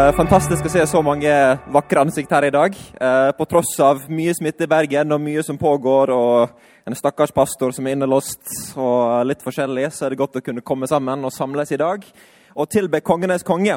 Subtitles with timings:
[0.00, 1.30] Eh, Fantastisk å se så mange
[1.74, 2.76] vakre ansikt her i dag.
[2.76, 7.32] Eh, På tross av mye smitte i Bergen og mye som pågår, og en stakkars
[7.34, 11.24] pastor som er innelåst og litt forskjellig, så er det godt å kunne komme sammen
[11.26, 12.06] og samles i dag
[12.54, 13.76] og tilbe kongenes konge.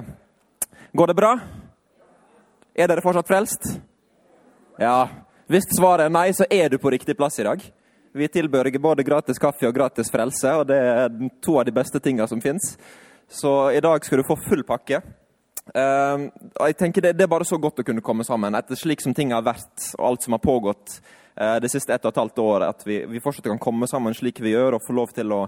[0.95, 1.34] Går det bra?
[2.76, 3.67] Er dere fortsatt frelst?
[4.80, 5.08] Ja.
[5.50, 7.59] Hvis svaret er nei, så er du på riktig plass i dag.
[8.14, 12.00] Vi tilbyr både gratis kaffe og gratis frelse, og det er to av de beste
[12.00, 12.78] tinga som fins.
[13.28, 15.02] Så i dag skal du få full pakke.
[15.63, 16.27] Uh,
[16.59, 19.13] jeg tenker det, det, er bare så godt å kunne komme sammen etter slik som
[19.16, 20.98] ting har vært, og alt som har pågått
[21.39, 22.73] uh, det siste ett og et halvt året.
[22.76, 25.39] At vi, vi, fortsatt kan komme sammen slik vi gjør, og få lov til å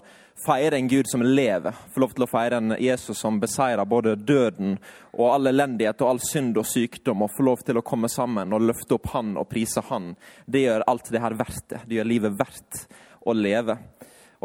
[0.46, 1.76] feire en Gud som lever.
[1.92, 4.78] Få lov til å feire en Jesus som beseirer både døden
[5.18, 7.28] og all elendighet og all synd og sykdom.
[7.28, 10.14] Og få lov til å komme sammen og løfte opp Han og prise Han.
[10.48, 11.84] Det gjør alt det her verdt det.
[11.90, 12.86] Det gjør livet verdt
[13.26, 13.82] å leve.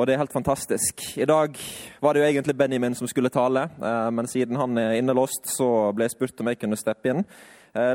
[0.00, 1.02] Og det er helt fantastisk.
[1.20, 1.58] I dag
[2.00, 3.66] var det jo egentlig Benjamin som skulle tale,
[4.08, 7.20] men siden han er innelåst, så ble jeg spurt om jeg kunne steppe inn.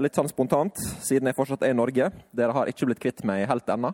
[0.06, 2.12] Litt sånn spontant, siden jeg fortsatt er i Norge.
[2.30, 3.90] Dere har ikke blitt kvitt meg helt ennå.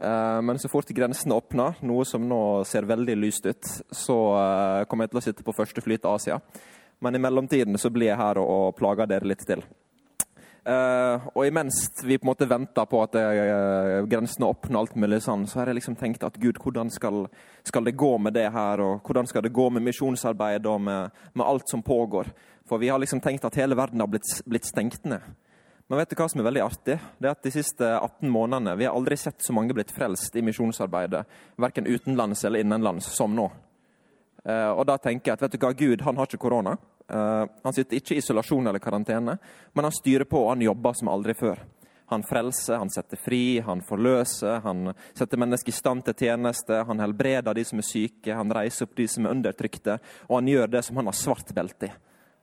[0.00, 4.16] Men så fort grensene åpner, noe som nå ser veldig lyst ut, så
[4.88, 6.40] kommer jeg til å sitte på første fly til Asia.
[7.04, 9.60] Men i mellomtiden så blir jeg her og plager dere litt til.
[10.62, 15.18] Uh, og imens vi på en måte venter på at uh, grensene åpner, alt mulig
[15.24, 17.24] sånn, så har jeg liksom tenkt at Gud, hvordan skal,
[17.66, 18.78] skal, det gå med det her?
[18.84, 22.30] Og hvordan skal det gå med misjonsarbeid og med, med, alt som pågår?
[22.70, 25.26] For vi har liksom tenkt at hele verden har blitt, blitt, stengt ned.
[25.90, 26.98] Men vet du hva som er veldig artig?
[27.18, 30.38] Det er at De siste 18 månedene vi har aldri sett så mange blitt frelst
[30.38, 31.24] i misjonsarbeidet,
[31.58, 33.50] verken utenlands eller innenlands, som nå.
[34.46, 36.78] Uh, og da tenker jeg at vet du hva, Gud han har ikke korona.
[37.12, 39.36] Uh, han sitter ikke i isolasjon eller karantene,
[39.72, 41.60] men han styrer på og han jobber som aldri før.
[42.12, 46.82] Han frelser, han setter fri, han forløser, han setter mennesker i stand til tjeneste.
[46.84, 49.96] Han helbreder de som er syke, han reiser opp de som er undertrykte,
[50.28, 51.92] og han gjør det som han har svart belte i.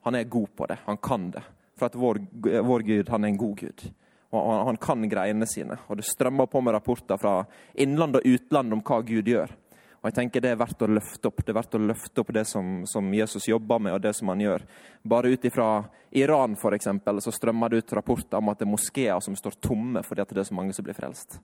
[0.07, 1.43] Han er god på det, han kan det.
[1.77, 2.21] For at vår,
[2.65, 3.85] vår Gud, han er en god Gud.
[4.29, 5.77] Og han, han kan greiene sine.
[5.87, 7.43] Og det strømmer på med rapporter fra
[7.73, 9.53] innland og utland om hva Gud gjør.
[9.99, 12.29] Og jeg tenker Det er verdt å løfte opp Det er verdt å løfte opp
[12.35, 14.63] det som, som Jesus jobber med, og det som han gjør.
[15.03, 15.69] Bare ut ifra
[16.11, 19.59] Iran for eksempel, så strømmer det ut rapporter om at det er moskeer som står
[19.61, 21.39] tomme fordi det er så mange som blir frelst.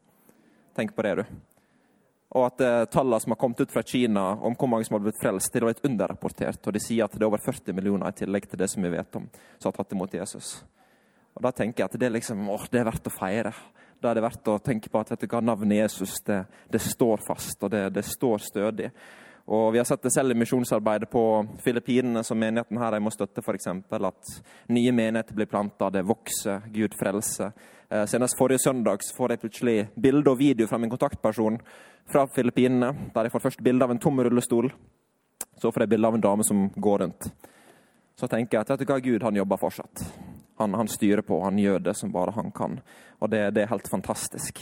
[0.75, 1.25] Tenk på det, du.
[2.35, 5.03] Og at eh, tallene som har kommet ut fra Kina om hvor mange som har
[5.05, 6.59] blitt frelst, det er litt underrapportert.
[6.67, 8.91] Og de sier at det er over 40 millioner i tillegg til det som vi
[8.91, 10.57] vet om, som har tatt imot Jesus.
[11.35, 13.53] Og Da tenker jeg at det er, liksom, åh, det er verdt å feire.
[14.01, 16.81] Da er det verdt å tenke på at vet du hva, navnet Jesus det, det
[16.83, 18.89] står fast, og det, det, står stødig.
[19.45, 21.23] Og Vi har sett det selv i misjonsarbeidet på
[21.63, 23.43] Filippinene, som menigheten her jeg må støtte.
[23.53, 24.35] Eksempel, at
[24.73, 27.53] nye menigheter blir planta, det vokser, Gud frelser.
[27.89, 31.59] Eh, senest forrige søndag får jeg plutselig bilde og video fra min kontaktperson
[32.09, 33.11] fra Filippinene.
[33.13, 34.71] Der jeg får først bilde av en tom rullestol.
[35.61, 37.29] Så får jeg bilde av en dame som går rundt.
[38.17, 40.03] Så tenker jeg at vet du hva, Gud han jobber fortsatt.
[40.57, 42.79] Han, han, styrer på, han gjør det som bare han kan.
[43.19, 44.61] Og det, det er helt fantastisk.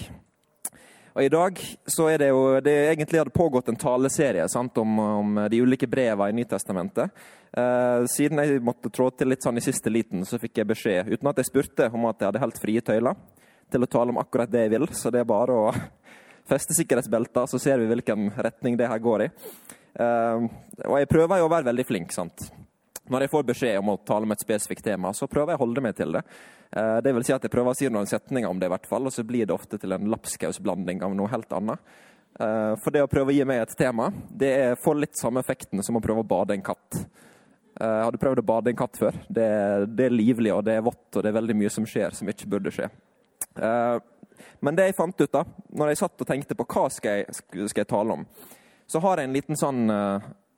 [1.13, 4.99] Og I dag så er det jo det egentlig hadde pågått en taleserie sant, om,
[4.99, 7.13] om, de ulike brevene i Nytestamentet.
[7.53, 11.11] Eh, siden jeg måtte trå til litt sånn i siste liten, så fikk jeg beskjed,
[11.13, 13.19] uten at jeg spurte, om at jeg hadde helt frie tøyler
[13.69, 14.87] til å tale om akkurat det jeg vil.
[14.97, 15.69] Så det er bare å
[16.51, 19.31] feste sikkerhetsbelter, så ser vi hvilken retning det her går i.
[19.93, 20.49] Eh,
[20.89, 22.17] og jeg prøver jo å være veldig flink.
[22.17, 22.49] sant?
[23.11, 25.63] Når jeg får beskjed om å tale om et spesifikt tema, så prøver jeg å
[25.65, 26.21] holde meg til det.
[26.71, 28.87] Eh, det vil si at Jeg prøver å si noen setninger om det, i hvert
[28.87, 31.79] fall, og så blir det ofte til en lapskausblanding av noe helt annet.
[32.39, 35.83] Eh, for det å prøve å gi meg et tema, det får litt samme effekten
[35.83, 37.01] som å prøve å bade en katt.
[37.75, 39.19] Eh, har du prøvd å bade en katt før?
[39.27, 39.49] Det,
[39.91, 42.31] det er livlig, og det er vått, og det er veldig mye som skjer som
[42.31, 42.87] ikke burde skje.
[44.63, 45.43] Men det jeg fant ut da,
[45.75, 47.35] når jeg satt og tenkte på hva skal jeg
[47.69, 48.23] skal jeg tale om,
[48.89, 49.91] så har jeg en liten sånn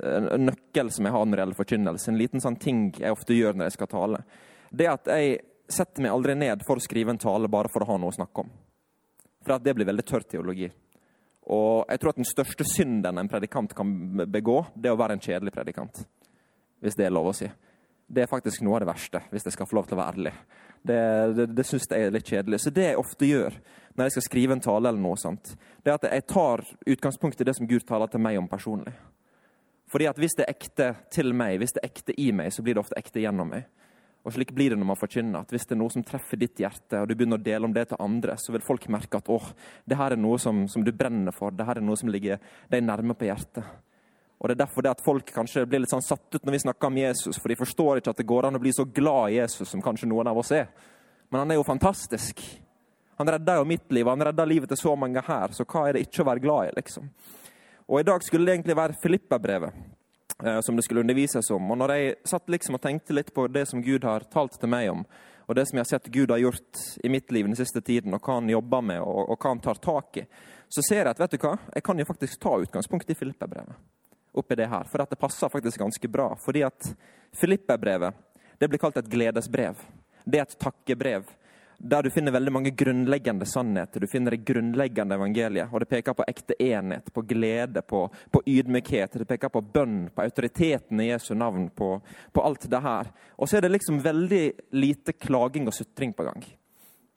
[0.04, 2.12] en nøkkel som jeg har når det gjelder forkynnelse.
[2.12, 4.24] En liten sånn ting jeg ofte gjør når jeg skal tale.
[4.72, 5.38] Det at jeg
[5.72, 8.18] setter meg aldri ned for å skrive en tale bare for å ha noe å
[8.18, 8.50] snakke om.
[9.46, 10.70] For at det blir veldig tørr teologi.
[11.54, 13.90] Og jeg tror at den største synden en predikant kan
[14.26, 16.02] begå, det er å være en kjedelig predikant.
[16.82, 17.50] Hvis det er lov å si.
[18.06, 20.18] Det er faktisk noe av det verste, hvis jeg skal få lov til å være
[20.18, 20.34] ærlig.
[20.86, 21.00] Det,
[21.38, 22.60] det, det syns jeg er litt kjedelig.
[22.62, 23.58] Så det jeg ofte gjør
[23.96, 26.66] når jeg skal skrive en tale, eller noe sånt, det er at jeg tar
[26.96, 28.94] utgangspunkt i det som Gud taler til meg om personlig.
[29.92, 32.64] Fordi at Hvis det er ekte til meg, hvis det er ekte i meg, så
[32.64, 33.68] blir det ofte ekte gjennom meg.
[34.26, 35.42] Og slik blir det når man forkynner.
[35.42, 37.74] at Hvis det er noe som treffer ditt hjerte, og du begynner å dele om
[37.74, 39.52] det til andre, så vil folk merke at åh,
[39.86, 41.54] det her er noe som, som du brenner for.
[41.54, 42.42] Det her er noe som ligger
[42.72, 43.64] deg nærme på hjertet.
[44.40, 46.64] Og Det er derfor det at folk kanskje blir litt sånn satt ut når vi
[46.66, 49.32] snakker om Jesus, for de forstår ikke at det går an å bli så glad
[49.32, 50.68] i Jesus som kanskje noen av oss er.
[51.30, 52.44] Men han er jo fantastisk.
[53.18, 55.96] Han redda jo mitt liv, han redda livet til så mange her, så hva er
[55.96, 57.08] det ikke å være glad i, liksom?
[57.88, 59.74] Og I dag skulle det egentlig være Filippa-brevet
[60.44, 61.72] eh, som det skulle undervises om.
[61.72, 64.72] Og når jeg satt liksom og tenkte litt på det som Gud har talt til
[64.72, 65.06] meg om,
[65.46, 68.16] og det som jeg har sett Gud har gjort i mitt liv den siste tiden,
[68.18, 70.26] og hva han jobber med, og, og hva han tar tak i,
[70.70, 73.78] så ser jeg at vet du hva, jeg kan jo faktisk ta utgangspunkt i Filippa-brevet
[74.36, 74.84] oppi det her.
[74.92, 76.34] For at det passer faktisk ganske bra.
[76.36, 76.90] Fordi at
[77.40, 78.18] Filippa-brevet
[78.60, 79.80] det blir kalt et gledesbrev.
[80.26, 81.30] Det er et takkebrev
[81.78, 84.00] der du finner veldig mange grunnleggende sannheter.
[84.00, 85.72] Du finner det grunnleggende evangeliet.
[85.72, 89.20] Og det peker på ekte enhet, på glede, på, på ydmykhet.
[89.20, 92.00] Det peker på bønn, på autoriteten i Jesu navn, på,
[92.32, 93.12] på alt det her.
[93.36, 94.44] Og så er det liksom veldig
[94.78, 96.46] lite klaging og sutring på gang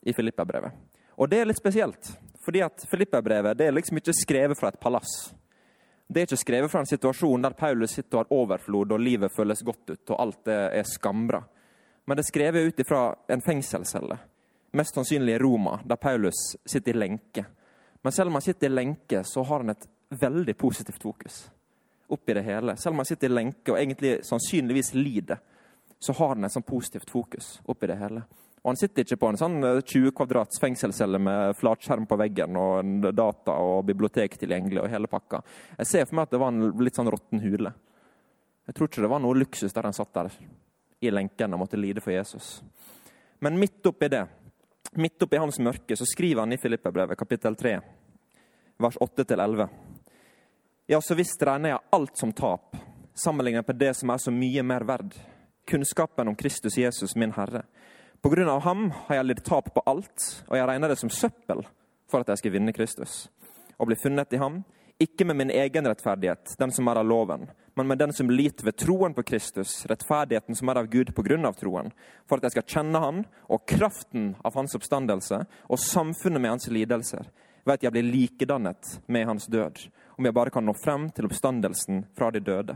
[0.02, 0.72] i Filippa-brevet.
[1.18, 2.12] Og det er litt spesielt,
[2.44, 5.32] fordi at Filippa-brevet er liksom ikke skrevet fra et palass.
[6.08, 9.34] Det er ikke skrevet fra en situasjon der Paulus sitter og har overflod og livet
[9.34, 11.42] føles godt ut og alt er skambra.
[12.08, 14.16] Men det er skrevet ut fra en fengselscelle,
[14.76, 17.44] mest sannsynlig i Roma, der Paulus sitter i lenke.
[18.02, 21.50] Men selv om han sitter i lenke, så har han et veldig positivt fokus
[22.08, 22.76] oppi det hele.
[22.76, 25.40] Selv om han sitter i lenke og egentlig sannsynligvis lider,
[25.98, 28.22] så har han et sånn positivt fokus oppi det hele.
[28.62, 32.56] Og han sitter ikke på en sånn 20 eh, kvadrats fengselscelle med flatskjerm på veggen
[32.58, 35.42] og data og bibliotek tilgjengelig og hele pakka.
[35.78, 37.72] Jeg ser for meg at det var en litt sånn råtten hule.
[38.68, 40.32] Jeg tror ikke det var noe luksus der han satt der
[41.00, 42.58] i lenken og måtte lide for Jesus.
[43.40, 44.24] Men midt oppi det,
[44.96, 47.74] midt oppi hans mørke, så skriver han i Filippebrevet kapittel 3,
[48.78, 49.68] vers 8-11.
[50.88, 52.76] Ja, så visst regner jeg alt som tap,
[53.18, 55.16] sammenlignet med det som er så mye mer verd.
[55.68, 57.66] Kunnskapen om Kristus Jesus, min Herre
[58.20, 61.10] på grunn av ham har jeg lidd tap på alt, og jeg regner det som
[61.12, 61.62] søppel
[62.10, 63.28] for at jeg skal vinne Kristus.
[63.78, 64.64] Og bli funnet i ham,
[64.98, 67.46] ikke med min egen rettferdighet, den som er av loven,
[67.78, 71.22] men med den som liter ved troen på Kristus, rettferdigheten som er av Gud på
[71.22, 71.92] grunn av troen,
[72.26, 76.66] for at jeg skal kjenne Han og kraften av Hans oppstandelse og samfunnet med Hans
[76.74, 77.30] lidelser,
[77.62, 79.84] ved at jeg blir likedannet med Hans død,
[80.18, 82.74] om jeg bare kan nå frem til oppstandelsen fra de døde.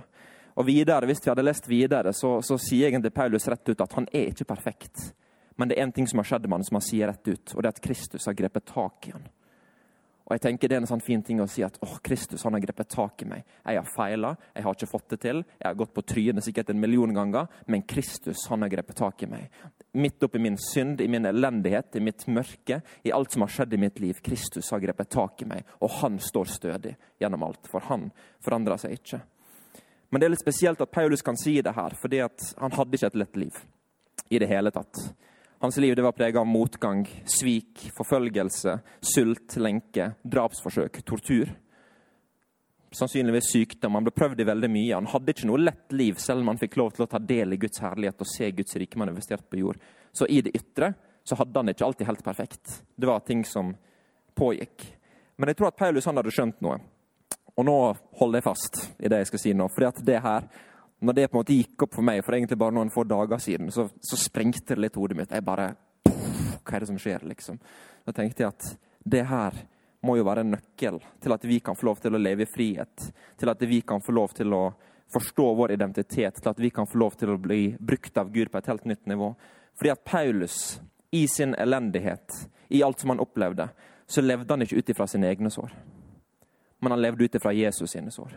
[0.55, 3.93] Og videre, Hvis vi hadde lest videre, så, så sier egentlig Paulus rett ut at
[3.99, 5.15] han er ikke perfekt.
[5.57, 7.55] Men det er én ting som har skjedd med han som han sier rett ut,
[7.57, 9.27] og det er at Kristus har grepet tak i han.
[10.32, 12.55] Og jeg tenker Det er en sånn fin ting å si at åh, Kristus han
[12.56, 13.43] har grepet tak i meg.
[13.69, 16.70] Jeg har feila, jeg har ikke fått det til, jeg har gått på trynet sikkert
[16.73, 19.58] en million ganger, men Kristus han har grepet tak i meg.
[20.00, 23.76] Midt oppi min synd, i min elendighet, i mitt mørke, i alt som har skjedd
[23.76, 24.23] i mitt liv.
[24.25, 27.69] Kristus har grepet tak i meg, og han står stødig gjennom alt.
[27.69, 28.08] For han
[28.40, 29.20] forandrer seg ikke.
[30.08, 33.12] Men det er litt spesielt at Paulus kan si det her, fordi han hadde ikke
[33.12, 33.61] et lett liv
[34.32, 35.11] i det hele tatt.
[35.62, 38.73] Hans liv var preget av motgang, svik, forfølgelse,
[39.14, 41.53] sult, lenke, drapsforsøk, tortur.
[42.91, 43.94] Sannsynligvis sykdom.
[43.94, 44.97] Han ble prøvd i veldig mye.
[44.97, 47.55] Han hadde ikke noe lett liv, selv om han fikk lov til å ta del
[47.55, 49.79] i Guds herlighet og se Guds rike manifestert på jord.
[50.11, 50.91] Så i det ytre
[51.23, 52.82] så hadde han ikke alltid helt perfekt.
[52.99, 53.70] Det var ting som
[54.35, 54.88] pågikk.
[55.38, 56.81] Men jeg tror at Paulus han hadde skjønt noe.
[57.55, 57.79] Og nå
[58.19, 59.70] holder jeg fast i det jeg skal si nå.
[59.70, 60.50] at det her
[61.03, 63.41] når det på en måte gikk opp for meg for egentlig bare noen få dager
[63.43, 65.35] siden, så, så sprengte det litt hodet mitt.
[65.35, 65.73] Jeg bare
[66.07, 67.59] Hva er det som skjer, liksom?
[68.07, 68.69] Da tenkte jeg at
[69.03, 69.57] det her
[70.07, 72.51] må jo være en nøkkel til at vi kan få lov til å leve i
[72.51, 73.09] frihet.
[73.39, 74.63] Til at vi kan få lov til å
[75.13, 78.51] forstå vår identitet, til at vi kan få lov til å bli brukt av Gud
[78.51, 79.32] på et helt nytt nivå.
[79.79, 80.81] Fordi at Paulus,
[81.11, 83.69] i sin elendighet, i alt som han opplevde,
[84.06, 85.75] så levde han ikke ut ifra sine egne sår.
[86.82, 88.32] Men han levde ut ifra Jesus sine sår.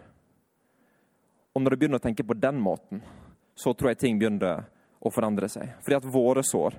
[1.56, 3.00] Og når du begynner å tenke på den måten,
[3.56, 4.66] så tror jeg ting begynner
[5.00, 5.78] å forandre seg.
[5.86, 6.76] Fordi at våre sår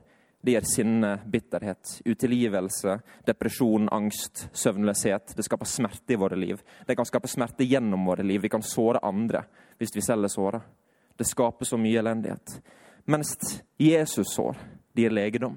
[0.47, 5.33] det gir sinne, bitterhet, utilgivelse, depresjon, angst, søvnløshet.
[5.35, 6.61] Det skaper smerte i våre liv.
[6.87, 8.45] Det kan skape smerte gjennom våre liv.
[8.45, 9.43] Vi kan såre andre
[9.81, 10.61] hvis vi selv er såra.
[11.17, 12.61] Det skaper så mye elendighet.
[13.11, 13.35] Mens
[13.81, 14.61] Jesus sår,
[14.93, 15.57] det gir legedom.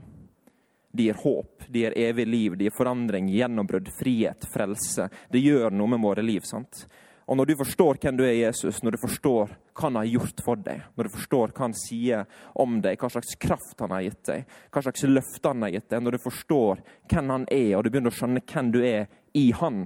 [0.92, 5.06] Det gir håp, det gir evig liv, det gir forandring, gjennombrudd, frihet, frelse.
[5.30, 6.42] Det gjør noe med våre liv.
[6.50, 6.88] sant?
[7.30, 10.42] Og når du forstår hvem du er, Jesus, når du forstår hva han har gjort
[10.42, 12.24] for deg, når du forstår hva han sier
[12.58, 15.92] om deg, hva slags kraft han har gitt deg, hva slags løfter han har gitt
[15.94, 16.82] deg, når du forstår
[17.12, 19.06] hvem han er, og du begynner å skjønne hvem du er
[19.38, 19.84] i han,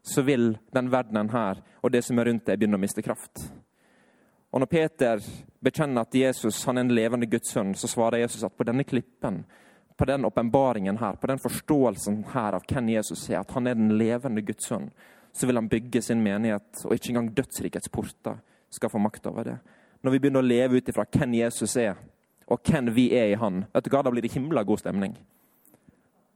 [0.00, 3.44] så vil den verdenen her og det som er rundt deg, begynne å miste kraft.
[4.52, 5.20] Og når Peter
[5.60, 8.88] bekjenner at Jesus han er en levende Guds sønn, så svarer Jesus at på denne
[8.88, 9.42] klippen,
[9.92, 13.76] på den åpenbaringen her, på den forståelsen her av hvem Jesus er, at han er
[13.76, 14.88] den levende Guds sønn,
[15.32, 18.40] så vil han bygge sin menighet, og ikke engang dødsrikets porter
[18.72, 19.58] skal få makt over det.
[20.02, 21.96] Når vi begynner å leve ut ifra hvem Jesus er,
[22.50, 25.16] og hvem vi er i Han, vet du hva, da blir det himla god stemning.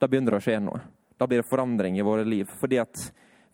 [0.00, 0.80] Da begynner det å skje noe.
[1.16, 2.48] Da blir det forandring i våre liv.
[2.60, 3.00] Fordi at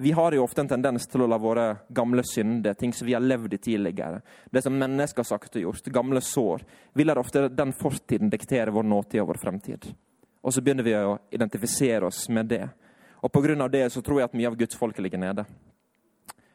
[0.02, 3.14] vi har jo ofte en tendens til å la våre gamle synder, ting som vi
[3.14, 6.64] har levd i tidligere, det som mennesker har sagt og gjort, gamle sår,
[6.98, 9.86] vi lar ofte den fortiden diktere vår nåtid og vår fremtid.
[10.42, 12.64] Og så begynner vi å identifisere oss med det.
[13.22, 13.68] Og pga.
[13.68, 15.44] det så tror jeg at mye av Guds folk ligger nede.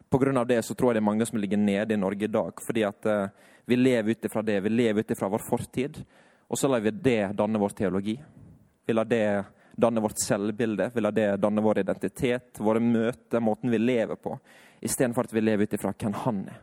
[0.10, 0.44] Pga.
[0.44, 2.54] det så tror jeg det er mange som ligger nede i Norge i dag.
[2.68, 3.28] Fordi at uh,
[3.66, 4.60] vi lever ut ifra det.
[4.60, 6.04] Vi lever ut ifra vår fortid.
[6.48, 8.20] Og så lar vi det danne vår teologi.
[8.86, 9.44] Vi lar det
[9.76, 10.92] danne vårt selvbilde.
[10.94, 14.38] Vi lar det danne vår identitet, våre møter, måten vi lever på.
[14.80, 16.62] Istedenfor at vi lever ut ifra hvem han er.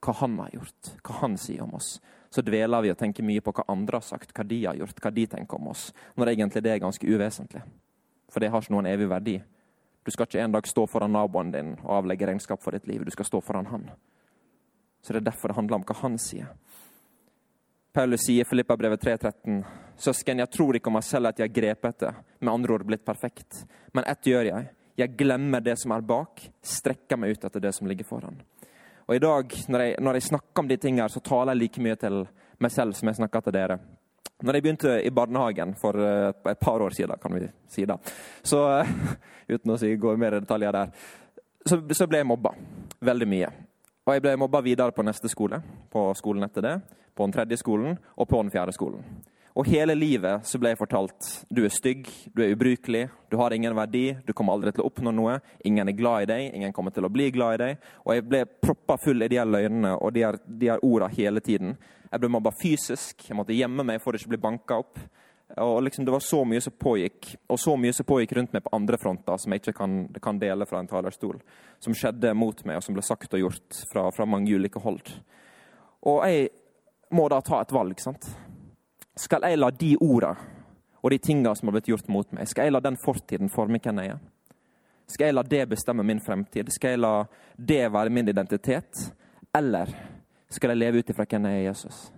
[0.00, 1.98] Hva han har gjort, hva han sier om oss.
[2.30, 5.00] Så dveler vi og tenker mye på hva andre har sagt, hva de har gjort,
[5.02, 5.90] hva de tenker om oss.
[6.16, 7.62] Når egentlig det er ganske uvesentlig.
[8.30, 9.36] For det har ikke noen evig verdi.
[10.04, 13.04] Du skal ikke en dag stå foran naboen din og avlegge regnskap for ditt liv.
[13.04, 13.90] Du skal stå foran han.
[15.02, 16.48] Så det er derfor det handler om hva han sier.
[17.92, 19.64] Paulus sier i Filippabrevet 3,13.:
[19.98, 22.86] Søsken, jeg tror ikke om meg selv at jeg har grepet det, med andre ord
[22.86, 23.64] blitt perfekt.
[23.92, 24.68] Men ett gjør jeg.
[25.00, 28.40] Jeg glemmer det som er bak, strekker meg ut etter det som ligger foran.
[29.08, 31.82] Og i dag, når jeg, når jeg snakker om de tingene, så taler jeg like
[31.82, 32.20] mye til
[32.60, 33.78] meg selv som jeg snakker til dere.
[34.40, 37.98] Når jeg begynte i barnehagen for eh, et par år siden, kan vi si da,
[38.42, 38.62] så
[39.52, 40.94] uten å si, gå mer i detaljer der,
[41.66, 42.54] så, så ble jeg mobba
[43.04, 43.50] veldig mye.
[44.06, 45.60] Og jeg ble mobba videre på neste skole,
[45.92, 46.76] på skolen etter det,
[47.14, 49.04] på den tredje skolen og på den fjerde skolen.
[49.58, 53.54] Og hele livet så ble jeg fortalt du er stygg, du er ubrukelig, du har
[53.54, 56.74] ingen verdi, du kommer aldri til å oppnå noe, ingen er glad i deg, ingen
[56.74, 57.88] kommer til å bli glad i deg.
[58.04, 61.10] Og jeg ble proppa full i de her løgnene og de her, de her orda
[61.16, 61.74] hele tiden.
[62.10, 65.02] Jeg ble mobba fysisk, jeg måtte gjemme meg for å ikke bli banka opp.
[65.58, 68.62] Og liksom Det var så mye som pågikk, og så mye som pågikk rundt meg
[68.62, 71.40] på andre fronter, som jeg ikke kan, kan dele fra en talerstol,
[71.82, 75.10] som skjedde mot meg, og som ble sagt og gjort fra, fra mange ulike hold.
[76.06, 76.52] Og jeg
[77.10, 77.98] må da ta et valg.
[77.98, 78.30] sant?
[79.16, 80.34] Skal jeg la de orda
[81.00, 83.80] og de tinga som har blitt gjort mot meg, skal jeg la den fortiden forme
[83.82, 84.20] hvem jeg er?
[85.10, 86.68] Skal jeg la det bestemme min fremtid?
[86.70, 87.14] Skal jeg la
[87.56, 89.00] det være min identitet?
[89.56, 89.90] Eller
[90.50, 92.12] skal jeg leve ut ifra hvem jeg er Jesus?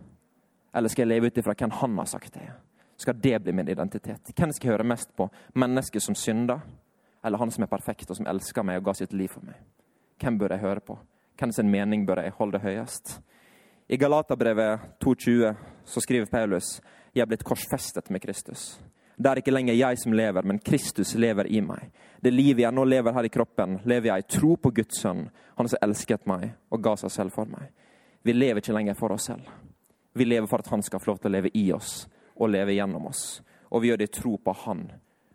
[0.74, 2.58] Eller skal jeg leve ut ifra hvem han har sagt jeg er?
[2.96, 4.32] Skal det bli min identitet?
[4.36, 5.28] Hvem skal jeg høre mest på?
[5.54, 6.60] Mennesket som synder?
[7.24, 9.56] Eller han som er perfekt og som elsker meg og ga sitt liv for meg?
[10.20, 10.98] Hvem bør jeg høre på?
[11.38, 13.20] Hvem sin mening bør jeg holde høyest?
[13.88, 16.80] I Galaterbrevet 2,20 så skriver Paulus
[17.12, 18.80] jeg er blitt korsfestet med Kristus.
[19.16, 21.90] Det er ikke lenger jeg som lever, men Kristus lever i meg.
[22.22, 25.26] Det livet jeg nå lever her i kroppen, lever jeg i tro på Guds sønn,
[25.58, 27.68] han som elsket meg og ga seg selv for meg.
[28.22, 29.44] Vi lever ikke lenger for oss selv.
[30.14, 32.06] Vi lever for at han skal få lov til å leve i oss
[32.38, 33.42] og leve gjennom oss.
[33.72, 34.86] Og vi gjør det i tro på han,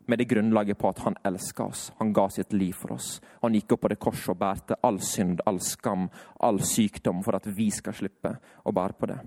[0.08, 1.92] med det grunnlaget på at han elska oss.
[1.98, 3.22] Han ga sitt liv for oss.
[3.42, 6.08] Han gikk opp på det korset og bærte all synd, all skam,
[6.40, 8.34] all sykdom for at vi skal slippe
[8.64, 9.20] å bære på det.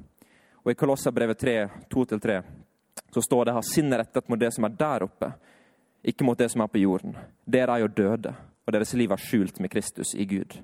[0.65, 1.57] Og I Kolosserbrevet 3,
[1.93, 2.41] 2-3
[3.11, 5.33] så står det her sinnet rettet mot det som er der oppe,
[6.03, 7.17] ikke mot det som er på jorden.
[7.45, 8.35] Dere er jo døde,
[8.67, 10.61] og deres liv er skjult med Kristus i Gud.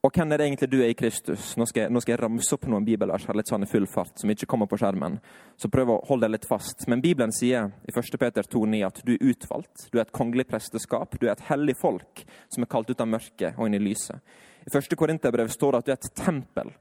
[0.00, 1.50] Og hvem er det egentlig du er i Kristus?
[1.60, 3.84] Nå skal, jeg, nå skal jeg ramse opp noen bibelvers her, litt sånn i full
[3.84, 5.18] fart, som ikke kommer på skjermen.
[5.60, 6.86] Så prøv å holde deg litt fast.
[6.88, 8.14] Men Bibelen sier i 1.
[8.16, 9.90] Peter 2,9 at du er utvalgt.
[9.92, 11.18] Du er et kongelig presteskap.
[11.20, 14.24] Du er et hellig folk som er kalt ut av mørket og inn i lyset.
[14.64, 14.96] I 1.
[14.96, 16.72] Korinterbrev står det at du er et tempel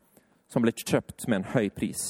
[0.47, 2.05] som ble kjøpt med en høy pris.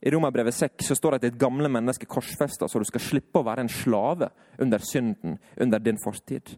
[0.00, 3.42] I Romerbrevet 6 så står det at ditt gamle menneske korsfesta, så du skal slippe
[3.42, 4.30] å være en slave
[4.62, 6.54] under synden, under din fortid.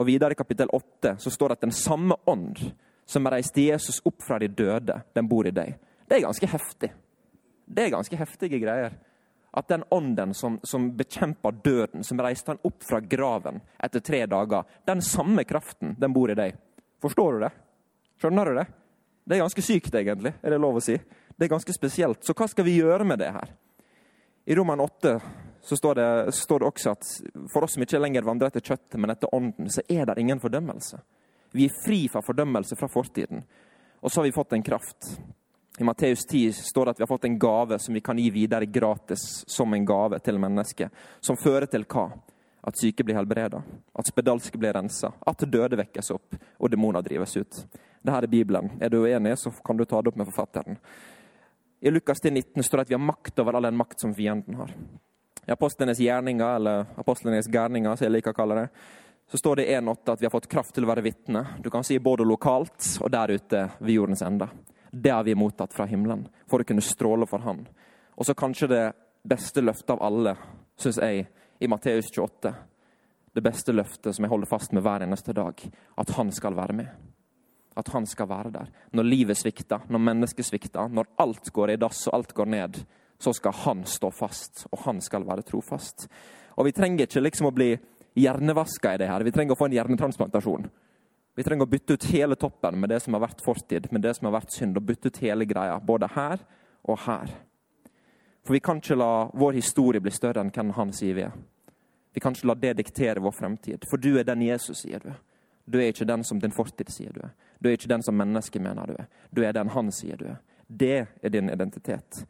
[0.00, 2.64] Og videre i kapittel 8 så står det at den samme ånd
[3.12, 5.76] som reiste Jesus opp fra de døde, den bor i deg.
[6.08, 6.92] Det er ganske heftig.
[7.64, 8.96] Det er ganske heftige greier.
[9.52, 14.24] At den ånden som, som bekjemper døden, som reiste han opp fra graven etter tre
[14.26, 16.56] dager, den samme kraften, den bor i deg.
[17.04, 17.52] Forstår du det?
[18.22, 18.66] Skjønner du det?
[19.24, 20.32] Det er ganske sykt, egentlig.
[20.42, 20.96] Er det lov å si?
[20.96, 22.24] Det er ganske spesielt.
[22.24, 23.52] Så hva skal vi gjøre med det her?
[24.44, 25.16] I Roman 8
[25.62, 27.10] så står det, står det også at
[27.52, 30.40] for oss som ikke lenger vandrer etter kjøttet, men etter ånden, så er det ingen
[30.42, 30.98] fordømmelse.
[31.52, 33.42] Vi er fri fra fordømmelse fra fortiden.
[34.00, 35.12] Og så har vi fått en kraft.
[35.78, 38.30] I Matteus 10 står det at vi har fått en gave som vi kan gi
[38.30, 40.92] videre gratis som en gave til mennesket.
[41.20, 42.10] Som fører til hva?
[42.62, 43.58] At syke blir helbreda,
[43.98, 47.56] at spedalske blir rensa, at døde vekkes opp og demoner drives ut.
[48.02, 48.76] Dette er Bibelen.
[48.78, 50.78] Er du uenig, så kan du ta det opp med forfatteren.
[51.82, 54.54] I Lukas 19 står det at vi har makt over all den makt som fienden
[54.60, 54.70] har.
[55.46, 58.68] I apostlenes gjerninger, eller apostlenes gærninger, som jeg liker å kalle det,
[59.30, 61.44] så står det i 1.8 at vi har fått kraft til å være vitne.
[61.64, 64.48] Du kan si både lokalt og der ute ved jordens ende.
[64.90, 67.62] Det har vi mottatt fra himmelen for å kunne stråle for Han.
[68.14, 68.82] Og så kanskje det
[69.24, 70.34] beste løftet av alle,
[70.76, 71.24] syns jeg,
[71.58, 72.52] i Matteus 28.
[73.32, 75.62] Det beste løftet som jeg holder fast med hver eneste dag.
[75.96, 76.90] At Han skal være med.
[77.76, 78.68] At Han skal være der.
[78.92, 82.82] Når livet svikter, når mennesket svikter, når alt går i dass og alt går ned,
[83.22, 86.08] så skal han stå fast, og han skal være trofast.
[86.58, 87.70] Og vi trenger ikke liksom å bli
[88.14, 89.24] hjernevaska i det her.
[89.24, 90.66] Vi trenger å få en hjernetransplantasjon.
[91.34, 94.14] Vi trenger å bytte ut hele toppen med det som har vært fortid, med det
[94.18, 96.42] som har vært synd, og bytte ut hele greia, både her
[96.84, 97.32] og her.
[98.44, 101.34] For vi kan ikke la vår historie bli større enn hvem han sier vi er.
[102.12, 105.12] Vi kan ikke la det diktere vår fremtid, for du er den Jesus sier du.
[105.64, 107.32] Du er ikke den som din fortid sier du er.
[107.62, 109.06] Du er ikke den som mennesket mener du er.
[109.30, 110.40] Du er den han sier du er.
[110.66, 112.24] Det er din identitet.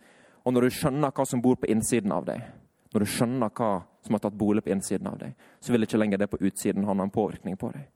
[0.45, 2.45] Og når du skjønner hva som bor på innsiden av deg,
[2.93, 3.73] når du skjønner hva
[4.03, 6.87] som har tatt bolig på innsiden av deg, så vil ikke lenger det på utsiden
[6.89, 7.87] ha noen påvirkning på deg.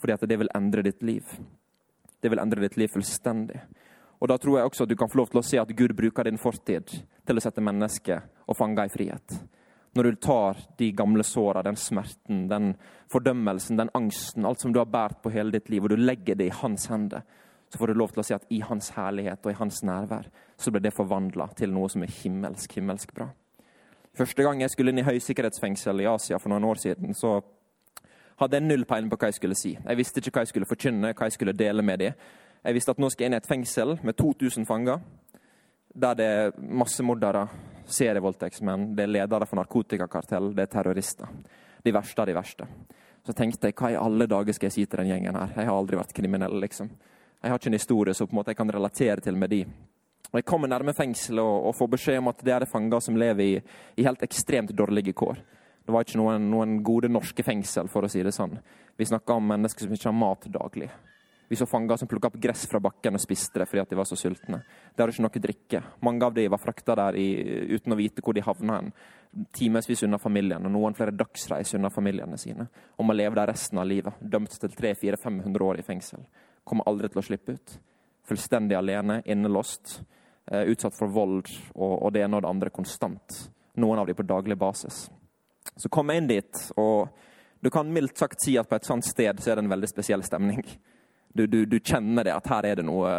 [0.00, 1.36] Fordi at det vil endre ditt liv.
[2.20, 3.60] Det vil endre ditt liv fullstendig.
[4.20, 5.92] Og Da tror jeg også at du kan få lov til å se at Gud
[5.96, 6.88] bruker din fortid
[7.26, 9.36] til å sette mennesket og fanger i frihet.
[9.96, 12.74] Når du tar de gamle såra, den smerten, den
[13.12, 16.36] fordømmelsen, den angsten, alt som du har båret på hele ditt liv, og du legger
[16.36, 17.24] det i hans hender,
[17.68, 20.28] så får du lov til å si at i hans herlighet og i hans nærvær
[20.56, 23.30] så blir det forvandla til noe som er himmelsk, himmelsk bra.
[24.16, 27.34] Første gang jeg skulle inn i høysikkerhetsfengsel i Asia for noen år siden, så
[28.40, 29.74] hadde jeg null peiling på hva jeg skulle si.
[29.76, 32.22] Jeg visste ikke hva jeg skulle forkynne, hva jeg skulle dele med dem.
[32.64, 35.02] Jeg visste at nå skal jeg inn i et fengsel med 2000 fanger,
[35.96, 37.44] der det er massemordere,
[37.86, 41.36] serievoldtektsmenn, det er ledere for narkotikakartell, det er terrorister.
[41.84, 42.68] De verste av de verste.
[43.26, 45.52] Så tenkte jeg hva i alle dager skal jeg si til den gjengen her?
[45.56, 46.88] Jeg har aldri vært kriminell, liksom.
[47.42, 49.62] Jeg har ikke en historie som jeg kan relatere til med de.
[50.34, 53.18] Jeg kommer nærme fengselet og, og får beskjed om at det er det fanger som
[53.18, 53.60] lever i,
[53.96, 55.38] i helt ekstremt dårlige kår.
[55.86, 58.56] Det var ikke noen, noen, gode norske fengsel, for å si det sånn.
[58.98, 60.88] Vi snakka om mennesker som ikke har mat daglig.
[61.48, 64.08] Vi så fanger som plukka opp gress fra bakken og spiste det fordi de var
[64.08, 64.58] så sultne.
[64.66, 65.82] De hadde ikke noe drikke.
[66.02, 67.28] Mange av de var frakta der i,
[67.70, 68.90] uten å vite hvor de havna hen.
[69.54, 72.66] Timevis unna familien, og noen flere dagsreiser unna familiene sine.
[72.98, 74.18] Og må leve der resten av livet.
[74.18, 76.26] Dømt til 300-400-500 år i fengsel.
[76.66, 77.78] Kommer aldri til å slippe ut.
[78.26, 80.00] Fullstendig alene, innelåst.
[80.46, 83.38] Eh, utsatt for vold og, og det ene og det andre konstant.
[83.82, 85.08] Noen av dem på daglig basis.
[85.76, 87.08] Så kom jeg inn dit, og
[87.60, 89.90] du kan mildt sagt si at på et sånt sted så er det en veldig
[89.90, 90.62] spesiell stemning.
[91.34, 93.10] Du, du, du kjenner det, at her er det noe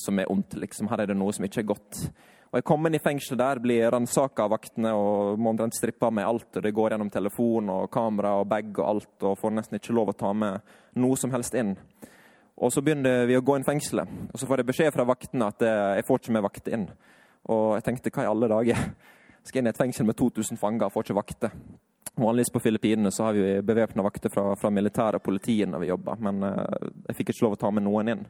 [0.00, 0.54] som er ondt.
[0.62, 0.88] Liksom.
[0.88, 1.98] Her er det noe som ikke er godt.
[2.46, 6.08] Og Jeg kom inn i fengselet der, blir ransaka av vaktene og må omtrent strippe
[6.14, 6.48] med alt.
[6.54, 9.96] og Det går gjennom telefon og kamera og bag og alt, og får nesten ikke
[9.98, 10.62] lov å ta med
[11.02, 11.74] noe som helst inn.
[12.56, 15.48] Og Så begynner vi å gå inn fengselet, og så får jeg beskjed fra vaktene
[15.52, 16.86] at eh, jeg får ikke med vakt inn.
[17.52, 18.86] Og jeg tenkte hva i alle dager?
[19.46, 21.52] Skal inn i et fengsel med 2000 fanger, får ikke vakter.
[22.16, 25.90] Vanligvis på Filippinene så har vi bevæpna vakter fra, fra militæret og politiet når vi
[25.90, 28.22] jobber, men uh, jeg fikk ikke lov å ta med noen inn.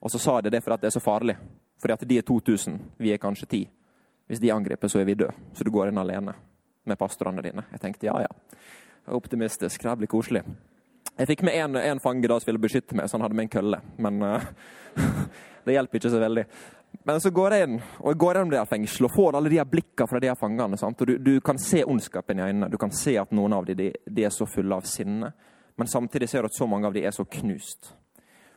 [0.00, 1.36] Og så sa de det fordi det er så farlig.
[1.82, 3.66] Fordi at de er 2000, vi er kanskje 10.
[4.26, 5.36] Hvis de angriper, så er vi døde.
[5.52, 6.32] Så du går inn alene
[6.88, 7.66] med pastorene dine.
[7.76, 8.56] Jeg tenkte ja, ja.
[9.14, 9.84] Optimistisk.
[9.84, 10.42] Det blir koselig.
[11.16, 13.54] Jeg fikk med én fange da som ville beskytte meg, så han hadde med en
[13.54, 13.78] kølle.
[14.04, 14.48] Men uh,
[15.64, 16.44] det hjelper ikke så veldig.
[17.08, 19.50] Men så går jeg inn og jeg går gjennom det her fengselet og får alle
[19.52, 20.78] de her blikkene fra de her fangene.
[20.80, 21.00] Sant?
[21.00, 22.70] Og du, du, kan se ondskapen i øynene.
[22.72, 25.32] Du kan se at noen av dem de, de er så fulle av sinne.
[25.76, 27.92] Men samtidig ser du at så mange av dem er så knust.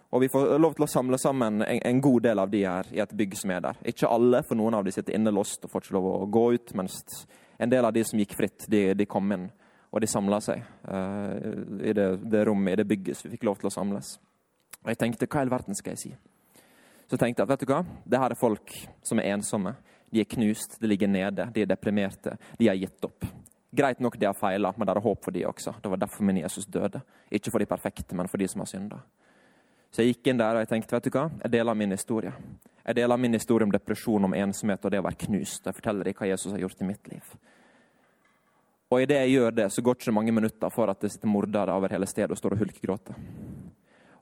[0.09, 2.87] Og Vi får lov til å samle sammen en, en, god del av de her
[2.95, 3.81] i et bygg som er der.
[3.91, 6.73] Ikke alle, for noen av dem sitter innelåst og får ikke lov å gå ut.
[6.79, 7.03] Mens
[7.59, 9.49] en del av de som gikk fritt, de, de kom inn.
[9.89, 11.33] Og de samla seg uh,
[11.81, 14.17] i det, det rommet, i det bygget, så vi fikk lov til å samles.
[14.83, 16.11] Og jeg tenkte, hva i all verden skal jeg si?
[17.09, 18.75] Så tenkte jeg at vet du hva, det her er folk
[19.05, 19.73] som er ensomme.
[20.13, 23.25] De er knust, de ligger nede, de er deprimerte, de har gitt opp.
[23.71, 25.75] Greit nok de har feila, men det er håp for de også.
[25.81, 27.01] Det var derfor min Jesus døde.
[27.29, 29.01] Ikke for de perfekte, men for de som har synda.
[29.89, 32.33] Så jeg gikk inn der og jeg tenkte vet du hva, jeg deler min historie.
[32.85, 35.65] Jeg deler min historie om depresjon, om ensomhet og det å være knust.
[35.65, 37.33] Jeg forteller dem hva Jesus har gjort i mitt liv.
[38.89, 41.29] Og idet jeg gjør det, så går det ikke mange minutter for at det sitter
[41.29, 43.17] mordere over hele stedet og står og hulkegråter.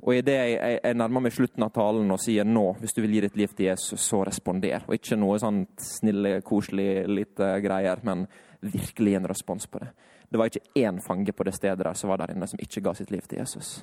[0.08, 3.02] Og idet jeg, jeg, jeg nærmer meg slutten av talen og sier nå, hvis du
[3.04, 4.84] vil gi ditt liv til Jesus, så responder.
[4.88, 8.28] Og ikke noe sånn snille, koselig lite greier, men
[8.62, 9.90] virkelig en respons på det.
[10.28, 12.84] Det var ikke én fange på det stedet der som var der inne, som ikke
[12.84, 13.80] ga sitt liv til Jesus.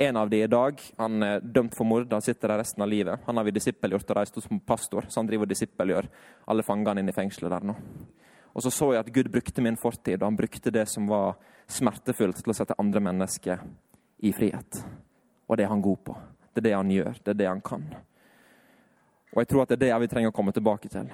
[0.00, 2.88] En av de i dag han er dømt for mord, han sitter der resten av
[2.88, 3.24] livet.
[3.26, 6.08] Han har vi disippelgjort og reist oss som pastor, så han driver og disippelgjør
[6.52, 7.76] alle fangene inne i fengselet der nå.
[8.52, 11.36] Og så så jeg at Gud brukte min fortid, og han brukte det som var
[11.70, 13.62] smertefullt, til å sette andre mennesker
[14.26, 14.82] i frihet.
[15.46, 16.16] Og det er han god på.
[16.52, 17.20] Det er det han gjør.
[17.24, 17.84] Det er det han kan.
[19.30, 21.10] Og jeg tror at det er det vi trenger å komme tilbake til.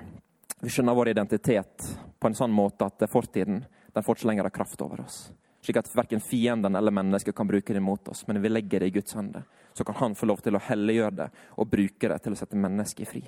[0.60, 3.60] Vi skjønner vår identitet på en sånn måte at fortiden
[3.92, 5.26] den får ikke lenger ha kraft over oss.
[5.64, 8.24] Slik at verken fienden eller mennesker kan bruke det mot oss.
[8.28, 9.44] Men vi legger det i Guds hender.
[9.76, 12.60] Så kan han få lov til å helliggjøre det og bruke det til å sette
[12.60, 13.22] mennesket fri.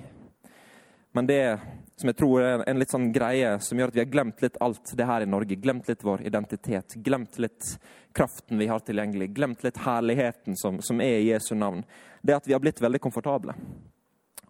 [1.11, 1.59] Men det
[1.99, 4.59] som jeg tror er en litt sånn greie som gjør at vi har glemt litt
[4.63, 7.73] alt det her i Norge, glemt litt vår identitet, glemt litt
[8.15, 11.81] kraften vi har tilgjengelig, glemt litt herligheten som, som er i Jesu navn,
[12.21, 13.55] det er at vi har blitt veldig komfortable.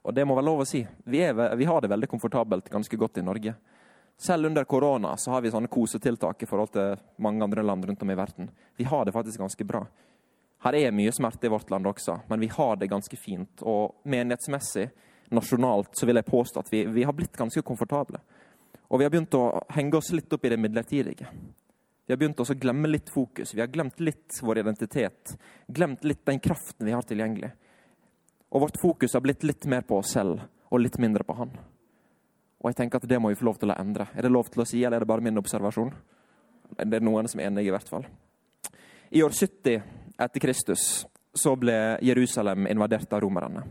[0.03, 0.83] Og det må være lov å si.
[1.09, 3.55] Vi, er, vi har det veldig komfortabelt ganske godt i Norge.
[4.19, 8.01] Selv under korona så har vi sånne kosetiltak i forhold til mange andre land rundt
[8.03, 8.49] om i verden.
[8.75, 9.85] Vi har det faktisk ganske bra.
[10.59, 13.63] Her er mye smerte i vårt land også, men vi har det ganske fint.
[13.63, 14.89] Og menighetsmessig,
[15.35, 18.21] nasjonalt, så vil jeg påstå at vi, vi har blitt ganske komfortable.
[18.89, 21.29] Og vi har begynt å henge oss litt opp i det midlertidige.
[22.05, 23.53] Vi har begynt å glemme litt fokus.
[23.53, 25.35] Vi har glemt litt vår identitet.
[25.67, 27.51] Glemt litt den kraften vi har tilgjengelig.
[28.49, 30.41] Og vårt fokus har blitt litt mer på oss selv
[30.73, 31.53] og litt mindre på Han.
[32.59, 34.09] Og jeg tenker at det må vi få lov til å endre.
[34.17, 35.93] Er det lov til å si, eller er det bare min observasjon?
[36.81, 38.09] Det er noen som er enige, i hvert fall.
[39.13, 39.77] I år 70
[40.19, 43.63] etter Kristus så ble Jerusalem invadert av romerne.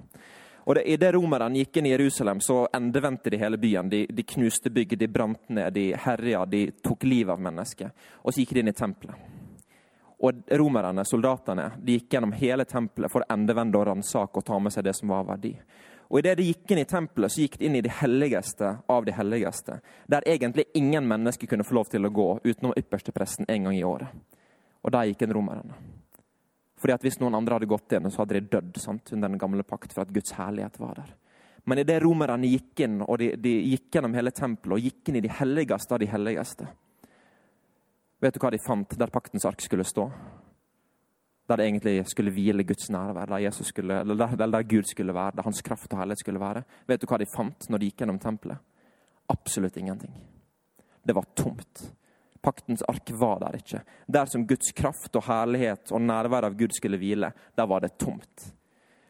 [0.64, 3.88] Og det, Idet romerne gikk inn i Jerusalem, så endevendte de hele byen.
[3.88, 7.92] De, de knuste bygg, de brant ned, de herja, de tok livet av mennesker.
[8.22, 9.28] Og så gikk de inn i tempelet.
[10.18, 14.58] Og romerne, soldatene, de gikk gjennom hele tempelet for å endevende og ransake og ta
[14.58, 15.54] med seg det som var verdi.
[16.08, 19.04] Og Idet de gikk inn i tempelet, så gikk de inn i det helligste av
[19.06, 19.78] de helligste.
[20.08, 23.84] Der egentlig ingen mennesker kunne få lov til å gå utenom ypperstepresten en gang i
[23.84, 24.10] året.
[24.82, 25.78] Og der gikk en romerne.
[26.78, 29.40] Fordi at Hvis noen andre hadde gått inn, så hadde de dødd sant, under den
[29.40, 31.14] gamle pakt for at Guds herlighet var der.
[31.68, 35.18] Men idet romerne gikk inn, og de, de, gikk gjennom hele tempelet og gikk inn
[35.20, 36.68] i de helligste av de helligste
[38.18, 40.08] Vet du hva de fant der paktens ark skulle stå?
[41.48, 45.42] der det egentlig skulle hvile Guds nærvær, der, skulle, der, der, Gud skulle være, der
[45.42, 46.62] hans kraft og herlighet skulle være.
[46.86, 48.58] Vet du hva de fant når de gikk gjennom tempelet?
[49.28, 50.12] Absolutt ingenting.
[51.08, 51.86] Det var tomt.
[52.42, 53.80] Paktens ark var der ikke.
[54.06, 57.96] Der som Guds kraft og herlighet og nærvær av Gud skulle hvile, der var det
[57.98, 58.52] tomt.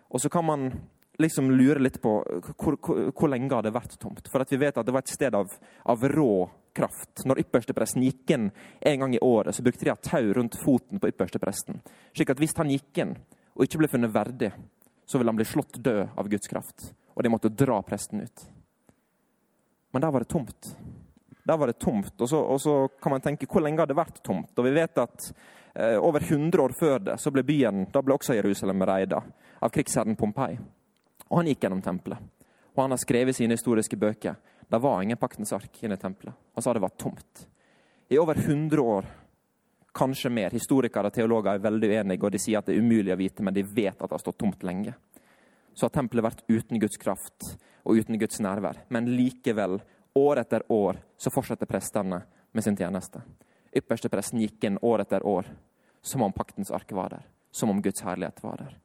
[0.08, 0.70] Og så kan man
[1.18, 4.30] liksom lure litt på hvor, hvor, hvor lenge har det vært tomt.
[4.30, 5.52] For vi vet at det var et sted av,
[5.84, 7.24] av rå kraft.
[7.26, 11.02] Når ypperstepresten gikk inn en gang i året, så brukte de et tau rundt foten
[11.02, 11.82] på ypperstepresten.
[12.16, 13.16] Slik at hvis han gikk inn
[13.58, 14.52] og ikke ble funnet verdig,
[15.08, 16.92] så ville han bli slått død av Guds kraft.
[17.16, 18.46] Og de måtte dra presten ut.
[19.90, 20.70] Men der var det tomt.
[21.48, 22.12] Der var det tomt.
[22.20, 24.52] Og så, og så kan man tenke hvor lenge har det vært tomt?
[24.52, 25.30] Og vi vet at
[25.74, 29.22] eh, over 100 år før det så ble byen, da ble også Jerusalem reida
[29.58, 30.58] av krigsherren Pompeii.
[31.28, 32.20] Og han gikk gjennom tempelet.
[32.76, 34.36] Og han har skrevet sine historiske bøker
[34.68, 36.34] det var ingen paktens ark inne i tempelet.
[36.54, 37.48] Han sa det var tomt.
[38.08, 39.04] I over 100 år,
[39.92, 43.14] kanskje mer, historikere og teologer er veldig uenige, og de sier at det er umulig
[43.14, 44.92] å vite, men de vet at det har stått tomt lenge.
[45.72, 48.82] Så har tempelet vært uten Guds kraft og uten Guds nærvær.
[48.92, 49.78] Men likevel,
[50.18, 52.20] år etter år, så fortsetter prestene
[52.52, 53.22] med sin tjeneste.
[53.76, 55.46] Ypperste presten gikk inn år etter år
[56.02, 57.26] som om paktens ark var der.
[57.50, 58.76] Som om Guds herlighet var der.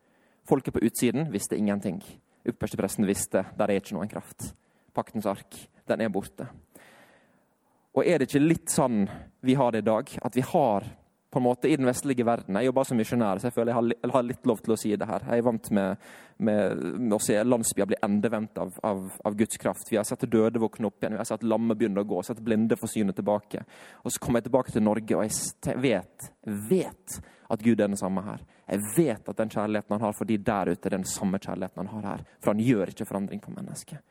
[0.48, 2.02] Folket på utsiden visste ingenting.
[2.46, 4.52] Ypperste presten visste der er ikke noen kraft.
[4.94, 6.48] Paktens ark den er borte.
[7.94, 9.06] Og er det ikke litt sånn
[9.46, 10.10] vi har det i dag?
[10.26, 10.88] At vi har
[11.34, 14.12] på en måte i den vestlige verden Jeg jobber som misjonær, så jeg føler jeg
[14.14, 15.26] har, litt lov til å si det her.
[15.26, 16.04] Jeg er vant med,
[16.38, 19.90] med, med å se landsbyer bli endevendt av, av, av, Guds kraft.
[19.90, 22.44] Vi har sett døde våkne opp igjen, vi har sett lamme begynne å gå, sett
[22.46, 23.66] blinde få synet tilbake.
[24.04, 26.30] Og så kommer jeg tilbake til Norge, og jeg vet,
[26.70, 27.20] vet
[27.54, 28.46] at Gud er den samme her.
[28.70, 31.82] Jeg vet at den kjærligheten han har for de der ute, er den samme kjærligheten
[31.82, 32.26] han har her.
[32.40, 34.06] For han gjør ikke forandring på mennesket.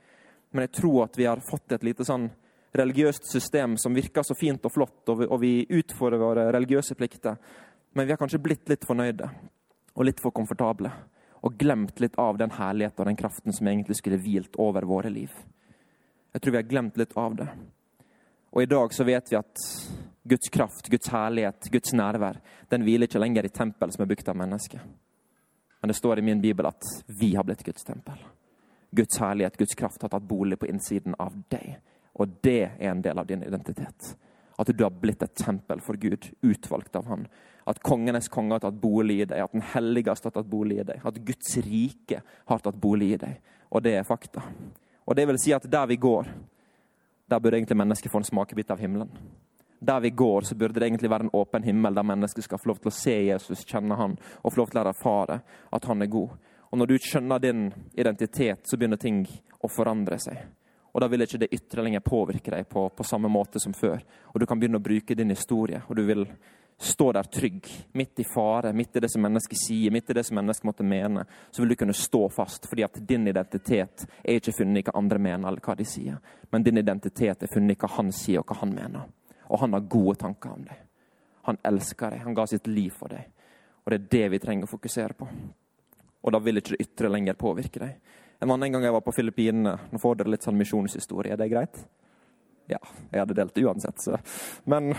[0.53, 2.29] Men jeg tror at vi har fått et lite sånn
[2.73, 6.97] religiøst system som virker så fint og flott, og vi, og vi utfordrer våre religiøse
[6.97, 7.37] plikter.
[7.93, 9.29] Men vi har kanskje blitt litt fornøyde
[9.93, 10.93] og litt for komfortable.
[11.43, 15.11] Og glemt litt av den herligheten og den kraften som egentlig skulle hvilt over våre
[15.11, 15.33] liv.
[16.33, 17.49] Jeg tror vi har glemt litt av det.
[18.53, 19.65] Og i dag så vet vi at
[20.23, 22.39] Guds kraft, Guds herlighet, Guds nærvær,
[22.71, 24.85] den hviler ikke lenger i tempel som er bygd av mennesker.
[25.83, 28.21] Men det står i min bibel at vi har blitt Guds tempel.
[28.93, 31.81] Guds herlighet, Guds kraft har tatt bolig på innsiden av deg.
[32.21, 34.13] Og det er en del av din identitet.
[34.59, 37.27] At du har blitt et tempel for Gud, utvalgt av Han.
[37.67, 40.87] At kongenes konge har tatt bolig i deg, at den helligste har tatt bolig i
[40.87, 41.05] deg.
[41.07, 43.39] At Guds rike har tatt bolig i deg.
[43.71, 44.43] Og det er fakta.
[45.07, 46.29] Og det vil si at der vi går,
[47.31, 49.11] der burde egentlig mennesket få en smakebit av himmelen.
[49.81, 52.71] Der vi går, så burde det egentlig være en åpen himmel, der mennesket skal få
[52.71, 55.41] lov til å se Jesus, kjenne han, og få lov til å erfare
[55.73, 56.37] at han er god.
[56.71, 57.65] Og når du skjønner din
[57.99, 59.25] identitet, så begynner ting
[59.59, 60.39] å forandre seg.
[60.93, 64.03] Og da vil ikke det ytre lenger påvirke deg på, på, samme måte som før.
[64.33, 66.27] Og du kan begynne å bruke din historie, og du vil
[66.83, 67.69] stå der trygg.
[67.97, 70.85] Midt i fare, midt i det som mennesket sier, midt i det som mennesket måtte
[70.85, 71.25] mene.
[71.51, 74.99] Så vil du kunne stå fast, fordi at din identitet er ikke funnet i hva
[75.01, 76.21] andre mener, eller hva de sier.
[76.53, 79.09] Men din identitet er funnet i hva han sier, og hva han mener.
[79.49, 80.85] Og han har gode tanker om deg.
[81.49, 83.33] Han elsker deg, han ga sitt liv for deg.
[83.83, 85.27] Og det er det vi trenger å fokusere på
[86.23, 88.19] og da vil ikke det ytre lenger påvirke deg.
[88.43, 89.77] En annen gang jeg var på Filippinene.
[89.93, 91.35] Nå får dere litt sånn misjonshistorie.
[91.35, 91.79] Er det greit?
[92.71, 92.81] Ja,
[93.13, 94.19] jeg hadde delt uansett, så.
[94.67, 94.91] Men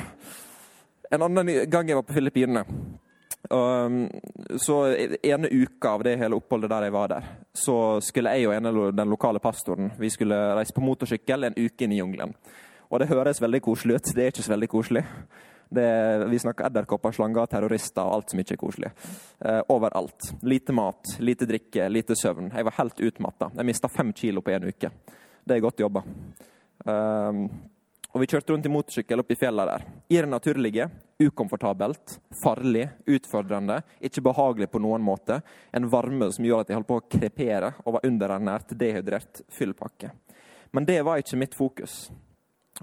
[1.11, 2.63] en annen gang jeg var på Filippinene,
[3.51, 3.97] um,
[4.55, 8.55] så ene uka av det hele oppholdet der jeg var der, så skulle jeg og
[8.55, 12.35] en den lokale pastoren vi skulle reise på motorsykkel en uke inn i jungelen.
[12.93, 14.13] Og det høres veldig koselig ut.
[14.15, 15.03] Det er ikke så veldig koselig.
[15.73, 18.93] Det, vi snakker edderkopper, slanger, terrorister og alt som ikke er koselig.
[19.41, 20.29] Eh, overalt.
[20.45, 22.51] Lite mat, lite drikke, lite søvn.
[22.53, 23.49] Jeg var helt utmatta.
[23.57, 24.91] Jeg mista fem kilo på en uke.
[25.43, 26.03] Det er godt jobba.
[26.85, 27.47] Um,
[28.13, 29.85] og vi kjørte rundt i motorsykkel opp i fjellene der.
[30.13, 30.85] I det naturlige,
[31.23, 35.39] ukomfortabelt, farlig, utfordrende, ikke behagelig på noen måte.
[35.73, 40.11] En varme som gjorde at jeg holdt på å krepere og var underernært, dehydrert, fyllpakke.
[40.77, 42.03] Men det var ikke mitt fokus.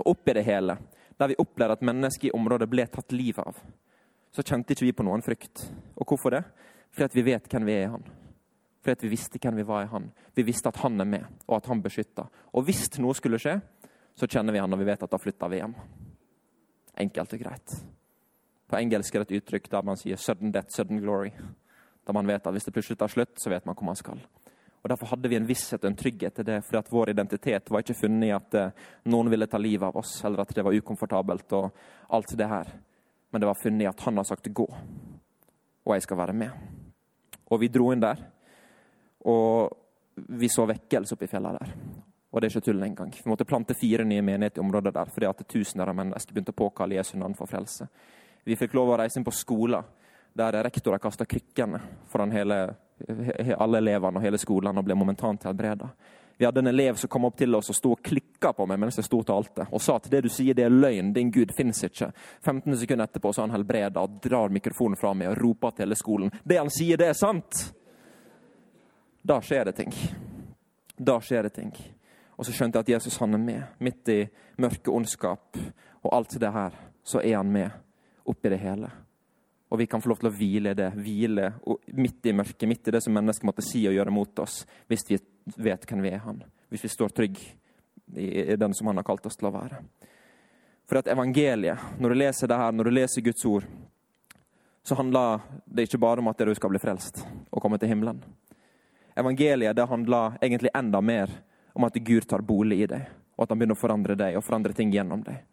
[0.01, 0.77] Og oppi det hele,
[1.21, 3.59] der vi opplevde at mennesker i området ble tatt livet av,
[4.33, 5.67] så kjente ikke vi på noen frykt.
[5.99, 6.45] Og hvorfor det?
[6.97, 8.07] Fordi vi vet hvem vi er i Han.
[8.81, 10.09] Fordi vi visste hvem vi var i Han.
[10.35, 12.31] Vi visste at Han er med, og at Han beskytter.
[12.55, 13.59] Og hvis noe skulle skje,
[14.21, 15.75] så kjenner vi han og vi vet at da flytter vi hjem.
[17.01, 17.77] Enkelt og greit.
[18.69, 21.33] På engelsk er det et uttrykk der man sier 'sudden death, sudden glory'.
[22.07, 24.21] Da man vet at hvis det plutselig tar slutt, så vet man hvor man skal.
[24.83, 27.71] Og Derfor hadde vi en visshet og en trygghet til det, fordi at vår identitet
[27.71, 30.65] var ikke funnet i at eh, noen ville ta livet av oss, eller at det
[30.65, 31.83] var ukomfortabelt og
[32.17, 32.71] alt det her.
[33.31, 34.75] Men det var funnet i at han har sagt 'gå',
[35.85, 36.51] og jeg skal være med.
[37.51, 38.17] Og vi dro inn der,
[39.21, 39.77] og
[40.17, 41.75] vi så vekkelse oppe i fjellene der.
[42.33, 43.11] Og det er ikke tull engang.
[43.11, 46.55] Vi måtte plante fire nye menigheter i området der fordi at tusener av mennesker begynte
[46.55, 47.89] å påkalle Jesu navn for frelse.
[48.45, 49.83] Vi fikk lov å reise inn på skoler
[50.33, 52.63] der rektor har kasta krykkene foran hele,
[53.57, 55.91] alle elevene og hele skolen og ble momentant helbreda.
[56.41, 58.79] Vi hadde en elev som kom opp til oss og sto og klikka på meg
[58.81, 61.29] mens jeg sto og talte, og sa at det du sier, det er løgn, din
[61.35, 62.09] Gud fins ikke.
[62.41, 65.85] 15 sekunder etterpå så er han helbreda og drar mikrofonen fra meg og roper til
[65.85, 66.33] hele skolen.
[66.41, 67.61] Det han sier, det er sant!
[69.21, 69.93] Da skjer det ting.
[70.97, 71.75] Da skjer det ting.
[72.41, 73.77] Og så skjønte jeg at Jesus han er med.
[73.85, 74.19] Midt i
[74.65, 75.61] mørke ondskap
[76.01, 77.69] og alt det her, så er han med
[78.25, 78.89] oppi det hele.
[79.71, 80.89] Og vi kan få lov til å hvile i det.
[80.99, 81.53] Hvile
[81.95, 85.07] midt i mørket, midt i det som mennesker måtte si og gjøre mot oss, hvis
[85.09, 85.19] vi
[85.63, 86.41] vet hvem vi er han.
[86.71, 87.39] Hvis vi står trygg
[88.19, 89.79] i den som han har kalt oss til å være.
[90.91, 93.69] For at evangeliet, når du leser det her, når du leser Guds ord,
[94.83, 98.25] så handler det ikke bare om at du skal bli frelst og komme til himmelen.
[99.15, 101.31] Evangeliet det handler egentlig enda mer
[101.79, 103.07] om at Gud tar bolig i deg,
[103.37, 105.45] og at han begynner å forandre deg og forandre ting gjennom deg.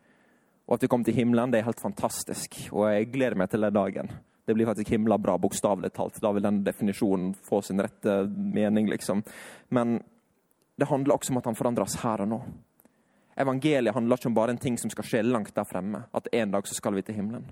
[0.68, 3.64] Og at vi kommer til himmelen, det er helt fantastisk, og jeg gleder meg til
[3.64, 4.12] den dagen.
[4.48, 6.20] Det blir faktisk himla bra, bokstavelig talt.
[6.24, 9.24] Da vil den definisjonen få sin rette mening, liksom.
[9.76, 9.98] Men
[10.80, 12.42] det handler også om at han forandres her og nå.
[13.38, 16.06] Evangeliet handler ikke om bare en ting som skal skje langt der fremme.
[16.16, 17.48] At en dag så skal vi til himmelen.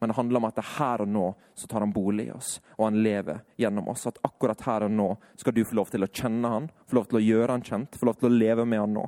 [0.00, 1.24] Men det handler om at det er her og nå
[1.58, 4.06] så tar han bolig i oss, og han lever gjennom oss.
[4.08, 7.10] At akkurat her og nå skal du få lov til å kjenne han, få lov
[7.10, 9.04] til å gjøre han kjent, få lov til å leve med han nå.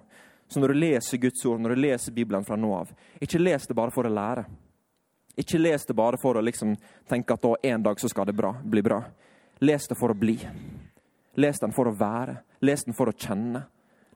[0.52, 2.90] Så når du leser Guds ord, når du leser Bibelen fra nå av,
[3.24, 4.44] ikke les det bare for å lære.
[5.40, 6.74] Ikke les det bare for å liksom
[7.08, 8.98] tenke at da en dag så skal det bra, bli bra.
[9.64, 10.34] Les det for å bli.
[11.40, 12.36] Les den for å være.
[12.60, 13.64] Les den for å kjenne.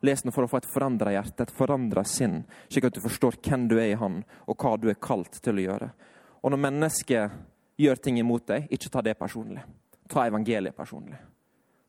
[0.04, 3.40] Les den for å få et forandra hjerte, et forandra sinn, slik at du forstår
[3.40, 5.88] hvem du er i Han, og hva du er kalt til å gjøre.
[6.44, 7.40] Og når mennesket
[7.80, 9.64] gjør ting imot deg, ikke ta det personlig.
[10.12, 11.16] Ta evangeliet personlig.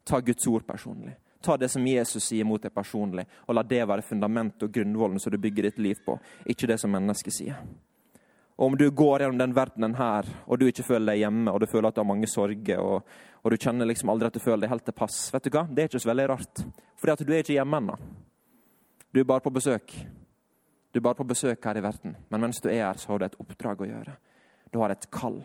[0.07, 1.17] Ta Guds ord personlig.
[1.47, 5.21] Ta det som Jesus sier mot deg personlig, og la det være fundamentet og grunnvollen
[5.23, 7.61] som du bygger ditt liv på, ikke det som mennesket sier.
[8.57, 11.63] Og Om du går gjennom den verdenen her, og du ikke føler deg hjemme, og
[11.63, 13.07] du føler at du har mange sorger, og,
[13.45, 15.63] og du kjenner liksom aldri at du føler deg helt til pass, vet du hva?
[15.71, 16.63] det er ikke så veldig rart.
[16.99, 17.97] Fordi at du er ikke hjemme ennå.
[19.13, 19.93] Du er bare på besøk.
[20.91, 22.17] Du er bare på besøk her i verden.
[22.27, 24.17] Men mens du er her, så har du et oppdrag å gjøre.
[24.73, 25.39] Du har et kall.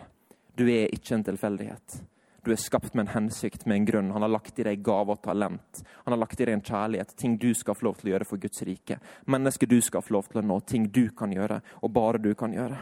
[0.58, 2.00] Du er ikke en tilfeldighet.
[2.42, 4.10] Du er skapt med en hensikt, med en grunn.
[4.10, 5.82] Han har lagt i deg gave og talent.
[6.04, 8.26] Han har lagt i deg en kjærlighet, ting du skal få lov til å gjøre
[8.26, 8.98] for Guds rike.
[9.30, 12.32] Mennesker du skal få lov til å nå, ting du kan gjøre, og bare du
[12.38, 12.80] kan gjøre.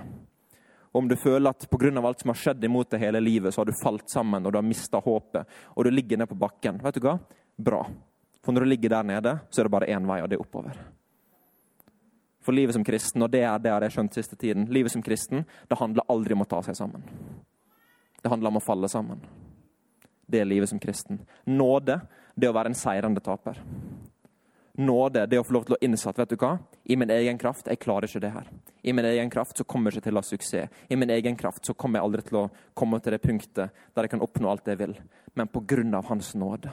[0.91, 1.91] Og om du føler at pga.
[2.01, 4.59] alt som har skjedd imot deg hele livet, så har du falt sammen og du
[4.59, 5.47] har mista håpet,
[5.77, 7.19] og du ligger ned på bakken, vet du hva?
[7.57, 7.85] Bra.
[8.43, 10.43] For når du ligger der nede, så er det bare én vei, og det er
[10.43, 10.81] oppover
[12.41, 14.67] for livet som kristen, og det er det jeg skjønt siste tiden.
[14.73, 17.05] Livet som kristen det handler aldri om å ta seg sammen.
[18.21, 19.21] Det handler om å falle sammen.
[20.31, 21.21] Det er livet som kristen.
[21.51, 21.99] Nåde,
[22.35, 23.59] det å være en seirende taper.
[24.81, 26.55] Nåde, det å få lov til å innse at vet du hva,
[26.87, 28.47] i min egen kraft jeg klarer ikke det her.
[28.87, 30.79] I min egen kraft så kommer jeg ikke til å ha suksess.
[30.89, 32.47] I min egen kraft så kommer jeg aldri til å
[32.79, 34.95] komme til det punktet der jeg kan oppnå alt jeg vil.
[35.35, 36.73] Men på grunn av Hans nåde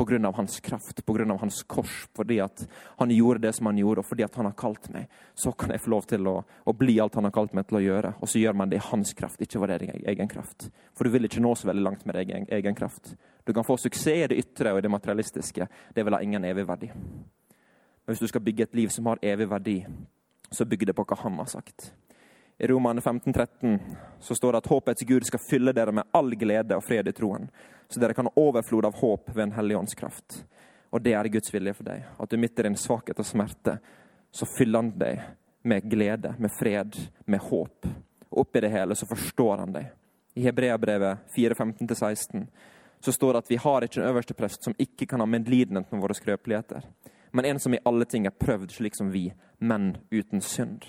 [0.00, 0.32] pga.
[0.36, 1.36] hans kraft, pga.
[1.40, 2.66] hans kors, fordi at
[2.98, 5.70] han gjorde det som han gjorde, og fordi at han har kalt meg, så kan
[5.70, 8.14] jeg få lov til å, å bli alt han har kalt meg til å gjøre.
[8.20, 10.70] Og så gjør man det i hans kraft, ikke vår egen kraft.
[10.96, 13.14] For du vil ikke nå så veldig langt med egen, egen kraft.
[13.44, 15.68] Du kan få suksess i det ytre og i det materialistiske.
[15.94, 16.90] Det vil ha ingen evig verdi.
[16.90, 19.80] Men hvis du skal bygge et liv som har evig verdi,
[20.50, 21.92] så bygg det på hva han har sagt.
[22.60, 23.78] I Romane 15, 13
[24.20, 27.14] så står det at håpets Gud skal fylle dere med all glede og fred i
[27.16, 27.46] troen,
[27.90, 30.44] så dere kan ha overflod av håp ved en hellig åndskraft.
[30.90, 32.06] Og det er Guds vilje for deg.
[32.18, 33.78] At du midt i din svakhet og smerte,
[34.30, 35.22] så fyller han deg
[35.62, 37.86] med glede, med fred, med håp.
[38.30, 39.90] Og oppi det hele så forstår han deg.
[40.34, 42.46] I Hebreabrevet 4.15-16
[43.00, 45.90] så står det at vi har ikke en øverste prest som ikke kan ha medlidenhet
[45.92, 46.84] med våre skrøpeligheter,
[47.32, 50.84] men en som i alle ting er prøvd slik som vi, men uten synd.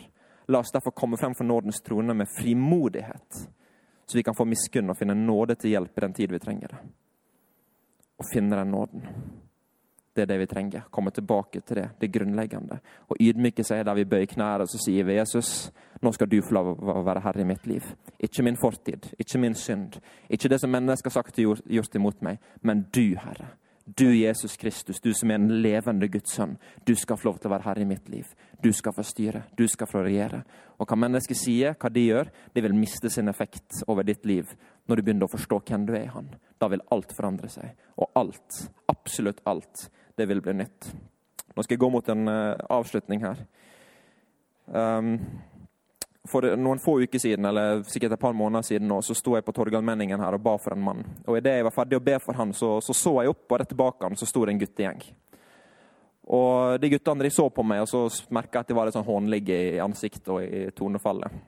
[0.51, 3.45] La oss derfor komme frem for nådens trone med frimodighet,
[4.11, 6.73] så vi kan få miskunn og finne nåde til hjelp i den tid vi trenger
[6.73, 6.79] det.
[8.19, 9.05] Å finne den nåden.
[10.11, 10.83] Det er det vi trenger.
[10.91, 12.81] Komme tilbake til det, det grunnleggende.
[13.07, 15.69] Og ydmyke seg der vi bøyer knærne og sier vi, Jesus,
[16.03, 17.87] nå skal du få lov å være herre i mitt liv.
[18.19, 19.95] Ikke min fortid, ikke min synd,
[20.27, 23.53] ikke det som mennesker har sagt og gjort imot meg, men du, Herre.
[23.85, 26.53] Du, Jesus Kristus, du som er en levende Guds sønn,
[26.85, 28.27] du skal få lov til å være herre i mitt liv.
[28.61, 30.43] Du skal få styre, du skal få regjere.
[30.77, 34.53] Og hva mennesker sier, hva de gjør, det vil miste sin effekt over ditt liv
[34.85, 36.29] når du begynner å forstå hvem du er i Han.
[36.61, 37.73] Da vil alt forandre seg.
[37.97, 40.91] Og alt, absolutt alt, det vil bli nytt.
[41.55, 43.41] Nå skal jeg gå mot en uh, avslutning her.
[44.71, 45.15] Um,
[46.27, 49.45] for noen få uker siden, eller sikkert et par måneder siden, nå, så sto jeg
[49.45, 51.01] på Torgallmenningen her og ba for en mann.
[51.25, 53.57] Og Idet jeg var ferdig å be for han, så så, så jeg opp, og
[53.59, 55.01] rett tilbake han, så sto det en guttegjeng.
[56.31, 58.97] Og de guttene de så på meg, og så merka jeg at de var litt
[58.99, 61.41] sånn hånlige i ansiktet og i tonefallet.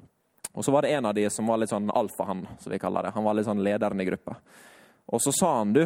[0.53, 3.05] Og så var det en av de som var litt sånn alfahann, som vi kaller
[3.05, 3.13] det.
[3.13, 4.35] Han var litt sånn lederen i gruppa.
[5.13, 5.85] Og så sa han, du,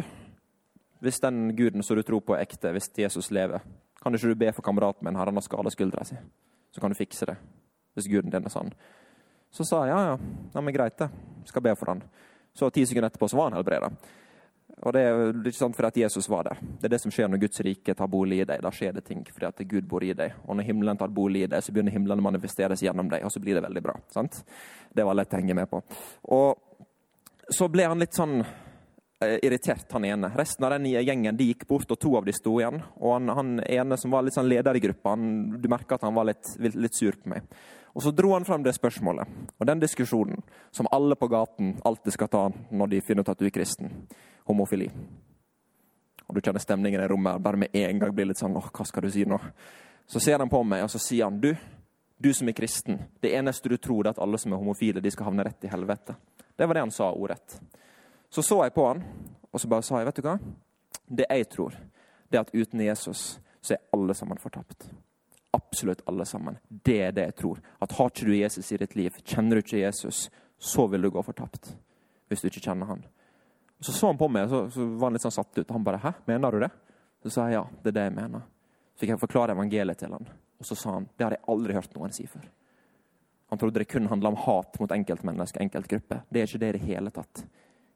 [1.04, 3.64] hvis den guden som du tror på er ekte, hvis Jesus lever,
[4.00, 6.16] kan du ikke du be for kameraten min her, han har skada skuldra si?
[6.72, 7.38] Så kan du fikse det
[7.98, 8.72] hvis guden din er sann.
[9.50, 11.10] Så sa jeg ja, ja, ja men greit, det.
[11.48, 12.02] Skal be for han.
[12.56, 13.92] Så ti sekunder etterpå så var han helbreda.
[14.86, 16.60] Og det er ikke sant fordi at Jesus var der.
[16.78, 18.62] Det er det som skjer når Guds rike tar bolig i deg.
[18.62, 20.36] Da skjer det ting fordi at Gud bor i deg.
[20.46, 23.32] Og når himmelen tar bolig i deg, så begynner himmelen å manifesteres gjennom deg, og
[23.34, 23.96] så blir det veldig bra.
[24.14, 24.42] sant?
[24.94, 25.82] Det var lett å henge med på.
[26.36, 30.30] Og så ble han litt sånn eh, irritert, han ene.
[30.38, 32.78] Resten av den gjengen de gikk bort, og to av de sto igjen.
[33.00, 36.06] Og han, han ene som var litt sånn leder i gruppa, han, du merka at
[36.06, 37.50] han var litt, litt sur på meg.
[37.98, 39.26] Og så dro han frem det spørsmålet
[39.58, 40.38] og den diskusjonen
[40.70, 43.90] som alle på gaten alltid skal ta når de finner ut at du er kristen.
[44.46, 44.86] Homofili.
[46.28, 48.86] Og du kjenner stemningen i rommet bare med en gang blir litt sånn åh, hva
[48.86, 49.40] skal du si nå?
[50.06, 51.50] Så ser han på meg, og så sier han du,
[52.22, 55.10] du som er kristen, det eneste du tror er at alle som er homofile, de
[55.10, 56.14] skal havne rett i helvete.
[56.54, 57.58] Det var det han sa ordrett.
[58.30, 59.02] Så så jeg på han,
[59.50, 60.38] og så bare sa jeg, vet du hva?
[61.18, 61.74] Det jeg tror,
[62.30, 63.26] det er at uten Jesus
[63.58, 64.86] så er alle sammen fortapt
[65.56, 66.58] absolutt alle sammen.
[66.68, 67.60] Det er det jeg tror.
[67.78, 71.10] At Har ikke du Jesus i ditt liv, kjenner du ikke Jesus, så vil du
[71.10, 71.72] gå fortapt.
[72.28, 73.04] Hvis du ikke kjenner han.
[73.80, 75.70] Så så han på meg, så, så var han litt sånn satt ut.
[75.70, 76.74] Han bare 'Hæ, mener du det?'
[77.22, 78.42] Så sa jeg ja, det er det jeg mener.
[78.94, 80.28] Så fikk jeg forklare evangeliet til han.
[80.58, 82.44] Og så sa han det har jeg aldri hørt noen si før.
[83.48, 86.20] Han trodde det kun handla om hat mot enkeltmennesker, enkeltgrupper.
[86.28, 87.44] Det er ikke det i det hele tatt.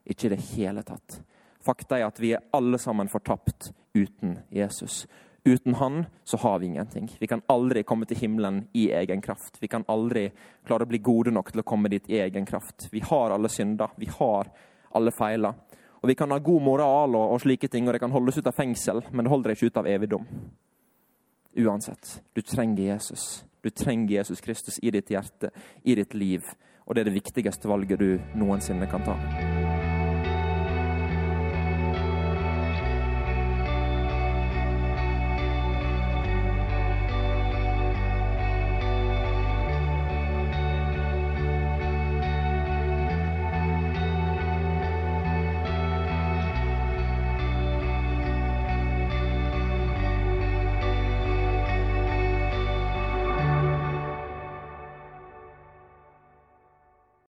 [0.04, 1.20] Ikke i det hele tatt.
[1.62, 5.04] Fakta er at vi er alle sammen fortapt uten Jesus.
[5.44, 7.16] Uten Han så har vi ingenting.
[7.18, 9.56] Vi kan aldri komme til himmelen i egen kraft.
[9.60, 10.28] Vi kan aldri
[10.66, 12.86] klare å bli gode nok til å komme dit i egen kraft.
[12.92, 13.90] Vi har alle synder.
[13.96, 14.50] Vi har
[14.94, 15.54] alle feiler.
[16.02, 18.46] Og Vi kan ha god moral og, og slike ting, og det kan holdes ut
[18.46, 20.26] av fengsel, men det holder ikke ut av evigdom.
[21.62, 22.22] Uansett.
[22.34, 23.44] Du trenger Jesus.
[23.62, 25.50] Du trenger Jesus Kristus i ditt hjerte,
[25.82, 26.42] i ditt liv.
[26.86, 29.61] Og det er det viktigste valget du noensinne kan ta.